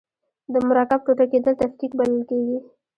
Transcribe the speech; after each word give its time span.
د 0.53 0.53
مرکب 0.67 0.99
ټوټه 1.05 1.25
کیدل 1.31 1.53
تفکیک 1.61 1.91
بلل 1.99 2.21
کیږي. 2.29 2.57